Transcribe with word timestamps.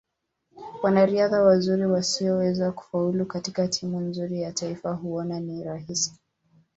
Wanariadha 0.83 1.41
wazuri 1.41 1.85
wasioweza 1.85 2.71
kufaulu 2.71 3.25
katika 3.25 3.67
timu 3.67 3.99
nzuri 3.99 4.41
ya 4.41 4.51
taifa 4.51 4.93
huona 4.93 5.39
ni 5.39 5.63
rahisi 5.63 6.13